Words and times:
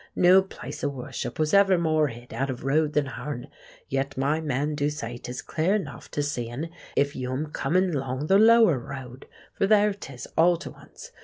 No 0.15 0.41
place 0.41 0.83
o' 0.83 0.89
worship 0.89 1.37
was 1.37 1.53
ever 1.53 1.77
more 1.77 2.07
hid 2.07 2.33
out 2.33 2.49
o' 2.49 2.55
road 2.55 2.93
than 2.93 3.07
ourn. 3.07 3.49
Yet 3.87 4.17
my 4.17 4.41
man 4.41 4.73
do 4.73 4.89
say 4.89 5.19
'tis 5.19 5.43
clear 5.43 5.77
'nough 5.77 6.09
to 6.09 6.23
see 6.23 6.49
'un 6.49 6.69
if 6.95 7.15
you'm 7.15 7.51
comin' 7.51 7.91
'long 7.93 8.25
the 8.25 8.39
lower 8.39 8.79
road; 8.79 9.27
for 9.53 9.67
there 9.67 9.93
'tis 9.93 10.27
all 10.35 10.57
to 10.57 10.71
once. 10.71 11.11